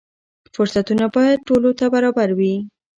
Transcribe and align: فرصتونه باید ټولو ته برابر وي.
فرصتونه 0.53 1.05
باید 1.15 1.39
ټولو 1.47 1.69
ته 1.79 1.85
برابر 1.93 2.29
وي. 2.39 2.55